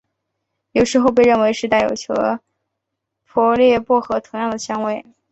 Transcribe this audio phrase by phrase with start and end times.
[0.73, 2.39] 它有时候被认为是带有和
[3.23, 5.05] 普列薄荷同样香味。